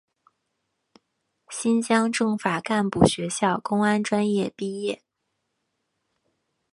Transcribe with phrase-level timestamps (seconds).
[1.51, 5.03] 新疆政法干部学校公安专业毕业。